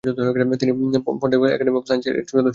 [0.03, 0.71] তিনি
[1.21, 2.47] Pontifical Academy of সায়েন্সেস-এর সদস্য নিযুক্ত হন।